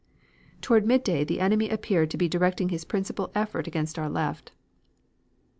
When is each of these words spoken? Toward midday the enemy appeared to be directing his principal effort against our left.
Toward 0.61 0.83
midday 0.87 1.23
the 1.23 1.39
enemy 1.39 1.69
appeared 1.69 2.09
to 2.09 2.17
be 2.17 2.27
directing 2.27 2.69
his 2.69 2.85
principal 2.85 3.29
effort 3.35 3.67
against 3.67 3.99
our 3.99 4.09
left. 4.09 4.51